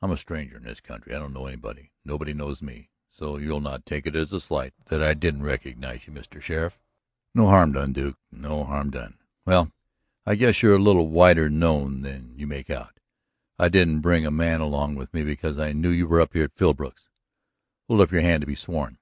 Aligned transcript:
"I'm 0.00 0.12
a 0.12 0.16
stranger 0.16 0.56
in 0.58 0.62
this 0.62 0.78
country, 0.78 1.12
I 1.12 1.18
don't 1.18 1.32
know 1.32 1.46
anybody, 1.46 1.90
nobody 2.04 2.32
knows 2.32 2.62
me, 2.62 2.90
so 3.08 3.38
you'll 3.38 3.60
not 3.60 3.84
take 3.84 4.06
it 4.06 4.14
as 4.14 4.32
a 4.32 4.38
slight 4.38 4.72
that 4.86 5.02
I 5.02 5.14
didn't 5.14 5.42
recognize 5.42 6.06
you, 6.06 6.12
Mr. 6.12 6.40
Sheriff." 6.40 6.78
"No 7.34 7.48
harm 7.48 7.72
done, 7.72 7.92
Duke, 7.92 8.20
no 8.30 8.62
harm 8.62 8.92
done. 8.92 9.18
Well, 9.44 9.72
I 10.24 10.36
guess 10.36 10.62
you're 10.62 10.76
a 10.76 10.78
little 10.78 11.08
wider 11.08 11.50
known 11.50 12.02
than 12.02 12.38
you 12.38 12.46
make 12.46 12.70
out. 12.70 13.00
I 13.58 13.68
didn't 13.68 13.98
bring 13.98 14.24
a 14.24 14.30
man 14.30 14.60
along 14.60 14.94
with 14.94 15.12
me 15.12 15.24
because 15.24 15.58
I 15.58 15.72
knew 15.72 15.90
you 15.90 16.06
were 16.06 16.20
up 16.20 16.34
here 16.34 16.44
at 16.44 16.54
Philbrook's. 16.54 17.08
Hold 17.88 18.00
up 18.02 18.12
your 18.12 18.22
hand 18.22 18.44
and 18.44 18.48
be 18.48 18.54
sworn." 18.54 18.98